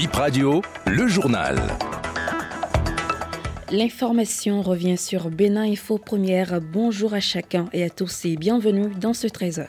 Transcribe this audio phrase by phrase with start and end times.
[0.00, 1.58] Bip Radio, le journal.
[3.70, 6.62] L'information revient sur Bénin Info Première.
[6.62, 9.66] Bonjour à chacun et à tous et bienvenue dans ce 13h.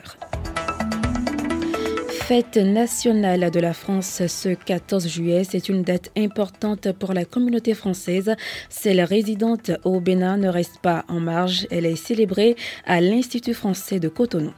[2.08, 7.74] Fête nationale de la France ce 14 juillet, c'est une date importante pour la communauté
[7.74, 8.34] française.
[8.70, 12.56] Celle résidente au Bénin ne reste pas en marge, elle est célébrée
[12.86, 14.54] à l'Institut français de Cotonou.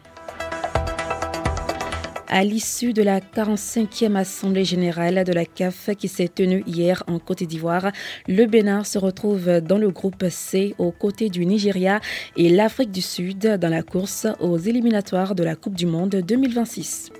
[2.28, 7.18] À l'issue de la 45e Assemblée générale de la CAF qui s'est tenue hier en
[7.18, 7.92] Côte d'Ivoire,
[8.26, 12.00] le Bénin se retrouve dans le groupe C aux côtés du Nigeria
[12.36, 17.10] et l'Afrique du Sud dans la course aux éliminatoires de la Coupe du Monde 2026.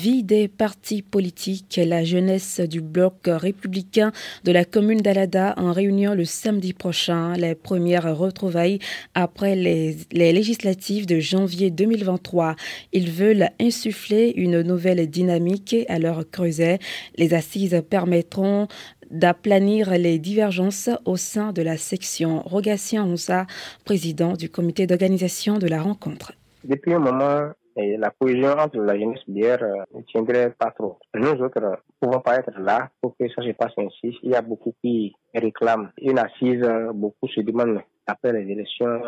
[0.00, 4.12] Vie des partis politiques, la jeunesse du bloc républicain
[4.44, 8.78] de la commune d'Alada en réunion le samedi prochain, les premières retrouvailles
[9.14, 12.56] après les, législatives de janvier 2023.
[12.94, 16.78] Ils veulent insuffler une nouvelle dynamique à leur creuset.
[17.16, 18.68] Les assises permettront
[19.10, 22.40] d'aplanir les divergences au sein de la section.
[22.40, 23.46] Rogatien Moussa,
[23.84, 26.32] président du comité d'organisation de la rencontre.
[26.64, 30.98] Depuis un moment, et la cohésion entre la jeunesse bière euh, ne tiendrait pas trop.
[31.14, 34.18] Nous autres ne pouvons pas être là pour que ça se passe ainsi.
[34.22, 39.02] Il y a beaucoup qui réclament une assise, euh, beaucoup se demandent après les élections,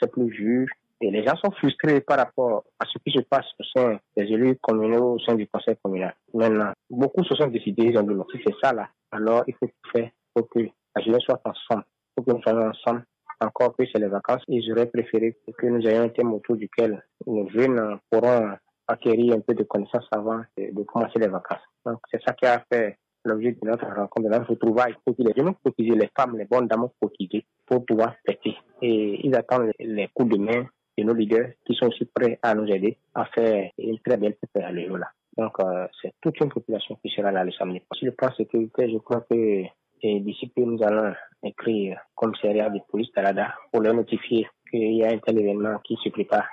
[0.00, 0.70] c'est plus juge.
[1.00, 4.24] Et les gens sont frustrés par rapport à ce qui se passe au sein des
[4.24, 6.12] élus communaux, au sein du conseil communal.
[6.34, 9.90] Maintenant, beaucoup se sont décidés, ils ont dit, c'est ça là, alors il faut tout
[9.92, 10.58] faire pour que
[10.96, 11.84] la jeunesse soit ensemble,
[12.16, 13.04] pour que nous soyons ensemble
[13.40, 17.04] encore que c'est les vacances et j'aurais préféré que nous ayons un thème autour duquel
[17.26, 18.52] nos jeunes pourront
[18.86, 21.62] acquérir un peu de connaissances avant de commencer les vacances.
[21.84, 24.94] Donc c'est ça qui a fait l'objet de notre rencontre, de notre retrouvaille.
[24.96, 28.56] Il faut que les jeunes cotisent, les femmes, les bonnes dames cotisent pour pouvoir fêter.
[28.82, 32.54] Et ils attendent les coups de main de nos leaders qui sont aussi prêts à
[32.54, 35.10] nous aider à faire une très belle fête à là.
[35.36, 37.80] Donc, euh, c'est toute une population qui sera là le samedi.
[37.92, 39.62] Sur le plan sécurité, je crois que
[40.02, 45.04] et d'ici peu, nous allons écrire commissariat de police d'Alada pour leur notifier qu'il y
[45.04, 46.46] a un tel événement qui se prépare.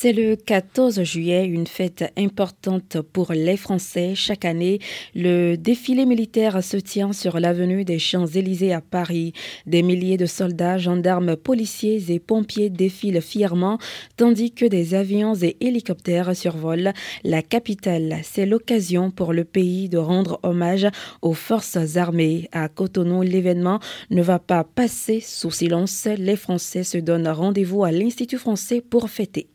[0.00, 4.14] C'est le 14 juillet, une fête importante pour les Français.
[4.14, 4.78] Chaque année,
[5.16, 9.32] le défilé militaire se tient sur l'avenue des Champs-Élysées à Paris.
[9.66, 13.78] Des milliers de soldats, gendarmes, policiers et pompiers défilent fièrement,
[14.16, 16.92] tandis que des avions et hélicoptères survolent
[17.24, 18.20] la capitale.
[18.22, 20.86] C'est l'occasion pour le pays de rendre hommage
[21.22, 22.48] aux forces armées.
[22.52, 23.80] À Cotonou, l'événement
[24.10, 26.06] ne va pas passer sous silence.
[26.16, 29.48] Les Français se donnent rendez-vous à l'Institut français pour fêter.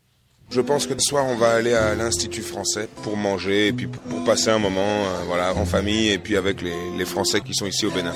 [0.50, 3.86] Je pense que ce soir on va aller à l'Institut français pour manger et puis
[3.86, 7.54] pour passer un moment euh, voilà, en famille et puis avec les, les Français qui
[7.54, 8.12] sont ici au Bénin.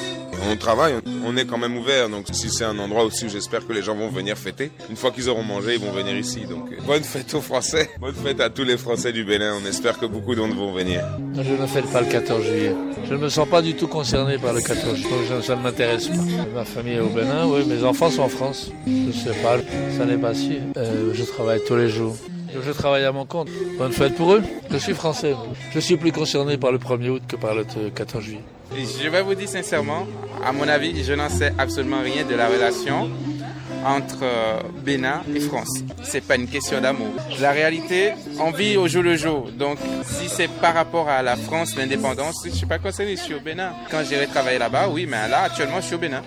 [0.48, 0.94] on travaille,
[1.24, 3.96] on est quand même ouvert, donc si c'est un endroit aussi j'espère que les gens
[3.96, 6.46] vont venir fêter, une fois qu'ils auront mangé, ils vont venir ici.
[6.48, 9.66] Donc euh, bonne fête aux Français, bonne fête à tous les Français du Bénin, on
[9.66, 11.02] espère que beaucoup d'entre vont venir.
[11.34, 12.74] Je ne fête pas le 14 juillet.
[13.08, 16.06] Je ne me sens pas du tout concerné par le 14 juillet, ça ne m'intéresse
[16.08, 16.14] pas.
[16.54, 18.70] Ma famille est au Bénin, oui, mes enfants sont en France.
[18.86, 19.56] Je ne sais pas,
[19.96, 20.58] ça n'est pas si.
[20.76, 22.16] Euh, je travaille tous les jours.
[22.54, 23.48] Je travaille à mon compte.
[23.78, 24.42] Bonne fête pour eux.
[24.70, 25.34] Je suis français.
[25.72, 28.42] Je suis plus concerné par le 1er août que par le 14 juillet.
[28.72, 30.06] Je vais vous dire sincèrement,
[30.44, 33.10] à mon avis, je n'en sais absolument rien de la relation
[33.84, 35.80] entre euh, Bénin et France.
[36.02, 37.12] C'est pas une question d'amour.
[37.40, 39.50] La réalité, on vit au jour le jour.
[39.52, 43.34] Donc, si c'est par rapport à la France, l'indépendance, je suis pas concerné, je suis
[43.34, 43.72] au Bénin.
[43.90, 46.22] Quand j'irai travailler là-bas, oui, mais là, actuellement, je suis au Bénin.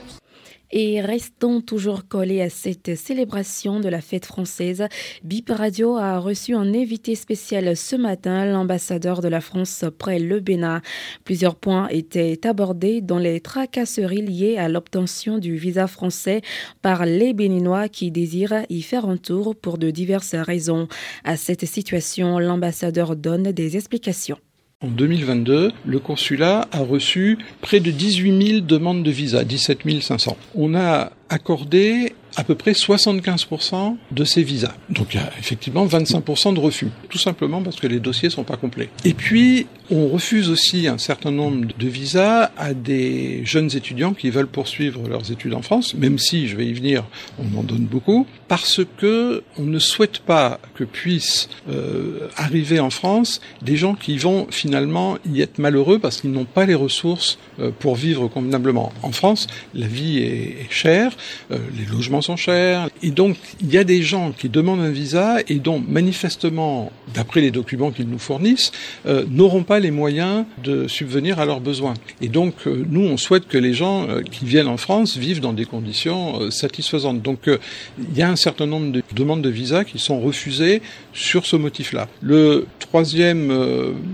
[0.74, 4.86] Et restons toujours collés à cette célébration de la fête française.
[5.24, 10.40] BIP Radio a reçu un invité spécial ce matin, l'ambassadeur de la France près le
[10.40, 10.82] Bénin.
[11.26, 16.42] Plusieurs points étaient abordés dans les tracasseries liées à l'obtention du visa français
[16.82, 20.88] par les Béninois qui désirent y faire un tour pour de diverses raisons.
[21.26, 24.38] À cette situation, l'ambassadeur donne des explications.
[24.84, 30.36] En 2022, le consulat a reçu près de 18 000 demandes de visa, 17 500.
[30.56, 34.74] On a accordé à peu près 75% de ces visas.
[34.90, 38.44] Donc il y a effectivement 25% de refus, tout simplement parce que les dossiers sont
[38.44, 38.90] pas complets.
[39.06, 44.30] Et puis on refuse aussi un certain nombre de visas à des jeunes étudiants qui
[44.30, 47.04] veulent poursuivre leurs études en France, même si je vais y venir,
[47.40, 52.90] on en donne beaucoup, parce que on ne souhaite pas que puissent euh, arriver en
[52.90, 57.38] France des gens qui vont finalement y être malheureux parce qu'ils n'ont pas les ressources
[57.60, 58.94] euh, pour vivre convenablement.
[59.04, 61.12] En France, la vie est, chère,
[61.52, 64.92] euh, les logements sont chers Et donc, il y a des gens qui demandent un
[64.92, 68.72] visa et dont, manifestement, d'après les documents qu'ils nous fournissent,
[69.08, 71.96] euh, n'auront pas les moyens de subvenir à leurs besoins.
[72.22, 75.40] Et donc, euh, nous, on souhaite que les gens euh, qui viennent en France vivent
[75.40, 77.22] dans des conditions satisfaisantes.
[77.22, 80.82] Donc, il y a un certain nombre de demandes de visa qui sont refusées
[81.14, 82.08] sur ce motif-là.
[82.22, 83.52] Le troisième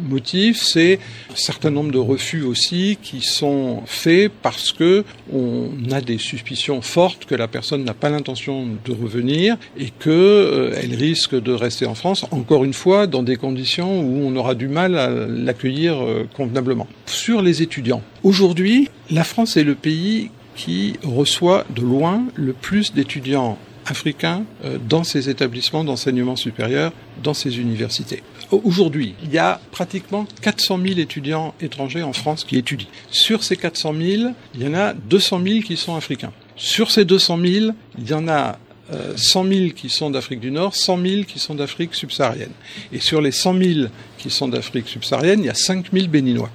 [0.09, 0.99] motif, c'est
[1.31, 5.03] un certain nombre de refus aussi qui sont faits parce que
[5.33, 10.09] on a des suspicions fortes que la personne n'a pas l'intention de revenir et que
[10.09, 14.55] euh, risque de rester en France, encore une fois, dans des conditions où on aura
[14.55, 16.87] du mal à l'accueillir euh, convenablement.
[17.05, 22.93] Sur les étudiants, aujourd'hui, la France est le pays qui reçoit de loin le plus
[22.93, 26.91] d'étudiants africains euh, dans ses établissements d'enseignement supérieur,
[27.23, 28.23] dans ses universités.
[28.51, 32.87] Aujourd'hui, il y a pratiquement 400 000 étudiants étrangers en France qui étudient.
[33.09, 36.31] Sur ces 400 000, il y en a 200 000 qui sont africains.
[36.55, 38.57] Sur ces 200 000, il y en a
[38.89, 42.51] 100 euh, 000 qui sont d'Afrique du Nord, 100 000 qui sont d'Afrique subsaharienne.
[42.91, 43.87] Et sur les 100 000
[44.17, 46.49] qui sont d'Afrique subsaharienne, il y a 5 000 béninois.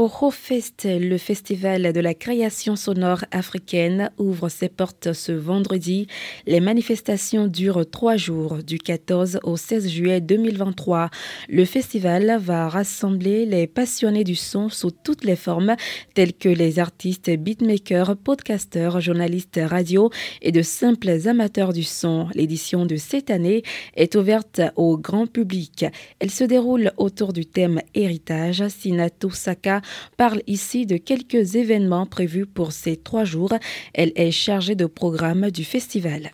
[0.00, 6.06] Eurofest, le festival de la création sonore africaine, ouvre ses portes ce vendredi.
[6.46, 11.10] Les manifestations durent trois jours, du 14 au 16 juillet 2023.
[11.50, 15.76] Le festival va rassembler les passionnés du son sous toutes les formes,
[16.14, 20.08] tels que les artistes, beatmakers, podcasters, journalistes radio
[20.40, 22.26] et de simples amateurs du son.
[22.34, 23.64] L'édition de cette année
[23.96, 25.84] est ouverte au grand public.
[26.20, 28.66] Elle se déroule autour du thème héritage.
[28.68, 29.82] Sinato Saka
[30.16, 33.52] parle ici de quelques événements prévus pour ces trois jours.
[33.94, 36.30] Elle est chargée de programme du festival.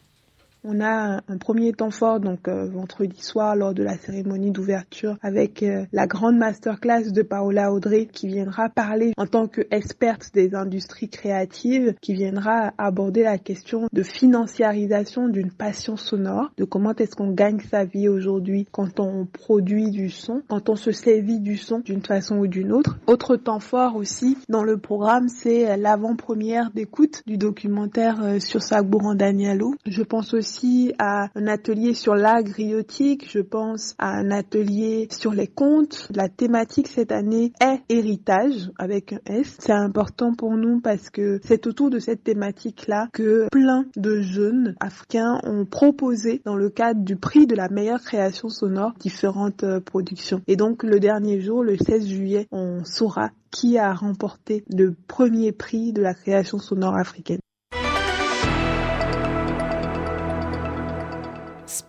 [0.68, 5.16] On a un premier temps fort donc euh, vendredi soir lors de la cérémonie d'ouverture
[5.22, 10.56] avec euh, la grande masterclass de Paola Audrey qui viendra parler en tant qu'experte des
[10.56, 17.14] industries créatives, qui viendra aborder la question de financiarisation d'une passion sonore, de comment est-ce
[17.14, 21.58] qu'on gagne sa vie aujourd'hui quand on produit du son, quand on se saisit du
[21.58, 22.98] son d'une façon ou d'une autre.
[23.06, 29.14] Autre temps fort aussi dans le programme, c'est l'avant-première d'écoute du documentaire euh, sur Sagbourand
[29.14, 29.76] Danielou.
[29.86, 30.55] Je pense aussi
[30.98, 36.08] à un atelier sur l'art griotique, je pense à un atelier sur les contes.
[36.14, 39.56] La thématique cette année est héritage avec un S.
[39.58, 44.74] C'est important pour nous parce que c'est autour de cette thématique-là que plein de jeunes
[44.80, 49.80] africains ont proposé dans le cadre du prix de la meilleure création sonore différentes euh,
[49.80, 50.40] productions.
[50.46, 55.52] Et donc le dernier jour, le 16 juillet, on saura qui a remporté le premier
[55.52, 57.40] prix de la création sonore africaine.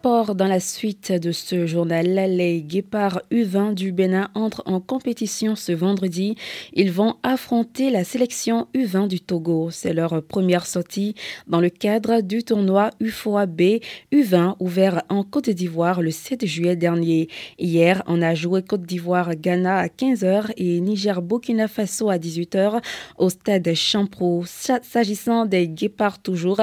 [0.03, 5.73] Dans la suite de ce journal, les guépards U20 du Bénin entrent en compétition ce
[5.73, 6.35] vendredi.
[6.71, 9.69] Ils vont affronter la sélection U20 du Togo.
[9.69, 11.13] C'est leur première sortie
[11.47, 13.79] dans le cadre du tournoi UFOA B
[14.13, 17.27] U20 ouvert en Côte d'Ivoire le 7 juillet dernier.
[17.59, 22.81] Hier, on a joué Côte d'Ivoire-Ghana à 15h et Niger-Burkina Faso à 18h
[23.17, 24.45] au stade Champrou.
[24.45, 26.61] S'agissant des guépards toujours,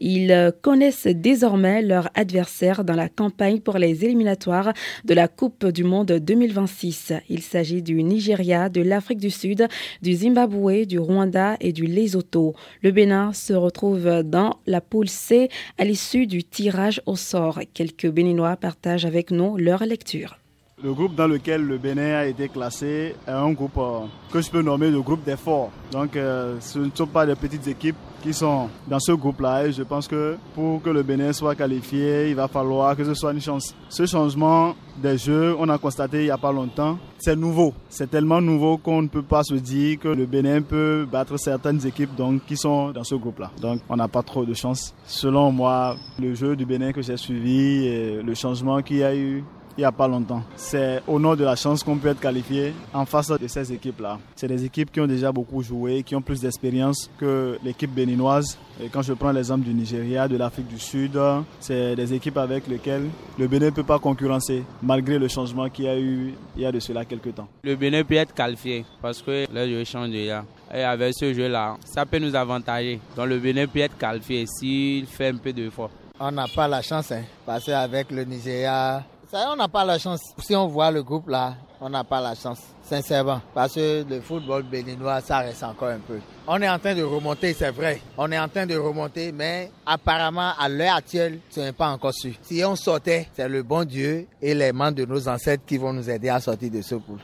[0.00, 4.72] ils connaissent désormais leur adversaire dans la campagne pour les éliminatoires
[5.04, 7.12] de la Coupe du Monde 2026.
[7.28, 9.66] Il s'agit du Nigeria, de l'Afrique du Sud,
[10.02, 12.54] du Zimbabwe, du Rwanda et du Lesotho.
[12.82, 17.60] Le Bénin se retrouve dans la poule C à l'issue du tirage au sort.
[17.74, 20.38] Quelques Béninois partagent avec nous leur lecture.
[20.84, 24.00] Le groupe dans lequel le Bénin a été classé est un groupe euh,
[24.30, 25.70] que je peux nommer le groupe d'efforts.
[25.90, 29.72] Donc euh, ce ne sont pas des petites équipes qui sont dans ce groupe-là et
[29.72, 33.32] je pense que pour que le Bénin soit qualifié, il va falloir que ce soit
[33.32, 33.74] une chance.
[33.88, 37.72] Ce changement des jeux, on a constaté il n'y a pas longtemps, c'est nouveau.
[37.88, 41.86] C'est tellement nouveau qu'on ne peut pas se dire que le Bénin peut battre certaines
[41.86, 43.50] équipes donc, qui sont dans ce groupe-là.
[43.62, 44.94] Donc on n'a pas trop de chance.
[45.06, 49.16] Selon moi, le jeu du Bénin que j'ai suivi et le changement qu'il y a
[49.16, 49.42] eu
[49.76, 50.42] il n'y a pas longtemps.
[50.56, 54.18] C'est au nom de la chance qu'on peut être qualifié en face de ces équipes-là.
[54.34, 58.58] C'est des équipes qui ont déjà beaucoup joué, qui ont plus d'expérience que l'équipe béninoise.
[58.82, 61.18] Et quand je prends l'exemple du Nigeria, de l'Afrique du Sud,
[61.60, 65.84] c'est des équipes avec lesquelles le Bénin ne peut pas concurrencer, malgré le changement qu'il
[65.86, 67.48] y a eu il y a de cela quelques temps.
[67.62, 70.44] Le Bénin peut être qualifié parce que le jeu change déjà.
[70.74, 72.98] Et avec ce jeu-là, ça peut nous avantager.
[73.16, 75.90] Donc le Bénin peut être qualifié s'il fait un peu d'effort.
[76.18, 79.98] On n'a pas la chance, hein, parce qu'avec le Nigeria, ça, on n'a pas la
[79.98, 80.20] chance.
[80.38, 83.40] Si on voit le groupe là, on n'a pas la chance, sincèrement.
[83.54, 86.18] Parce que le football béninois, ça reste encore un peu.
[86.46, 88.00] On est en train de remonter, c'est vrai.
[88.16, 92.14] On est en train de remonter, mais apparemment, à l'heure actuelle, ce n'est pas encore
[92.14, 92.32] sûr.
[92.42, 95.92] Si on sortait, c'est le bon Dieu et les mains de nos ancêtres qui vont
[95.92, 97.20] nous aider à sortir de ce groupe.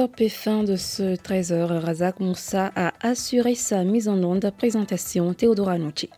[0.00, 1.84] stop et fin de ce 13h.
[1.84, 4.50] Razak Moussa a assuré sa mise en onde.
[4.56, 6.08] Présentation Théodora Nucci.